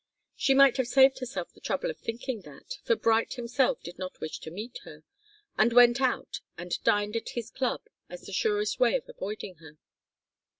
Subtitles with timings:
[0.35, 3.99] She might have saved herself the trouble of thinking of that, for Bright himself did
[3.99, 5.03] not wish to meet her,
[5.59, 9.77] and went out and dined at his club as the surest way of avoiding her.